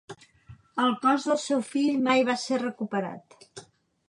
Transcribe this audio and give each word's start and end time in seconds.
El 0.83 0.95
cos 1.03 1.27
del 1.31 1.37
seu 1.43 1.61
fill 1.73 2.01
mai 2.09 2.25
va 2.31 2.39
ser 2.45 2.61
recuperat. 2.65 3.65